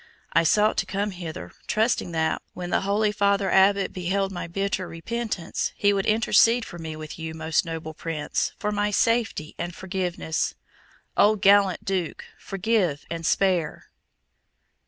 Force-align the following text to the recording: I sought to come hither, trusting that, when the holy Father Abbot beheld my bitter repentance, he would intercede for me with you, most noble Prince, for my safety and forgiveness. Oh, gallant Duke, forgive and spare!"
I 0.33 0.41
sought 0.41 0.77
to 0.77 0.87
come 0.87 1.11
hither, 1.11 1.51
trusting 1.67 2.11
that, 2.11 2.41
when 2.55 2.71
the 2.71 2.81
holy 2.81 3.11
Father 3.11 3.51
Abbot 3.51 3.93
beheld 3.93 4.31
my 4.31 4.47
bitter 4.47 4.87
repentance, 4.87 5.71
he 5.75 5.93
would 5.93 6.07
intercede 6.07 6.65
for 6.65 6.79
me 6.79 6.95
with 6.95 7.19
you, 7.19 7.35
most 7.35 7.65
noble 7.65 7.93
Prince, 7.93 8.51
for 8.57 8.71
my 8.71 8.89
safety 8.89 9.53
and 9.59 9.75
forgiveness. 9.75 10.55
Oh, 11.15 11.35
gallant 11.35 11.85
Duke, 11.85 12.25
forgive 12.39 13.05
and 13.11 13.23
spare!" 13.27 13.91